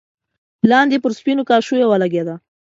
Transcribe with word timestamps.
لاندې 0.71 0.97
پر 1.03 1.11
سپينو 1.17 1.47
کاشيو 1.49 1.89
ولګېده. 1.89 2.35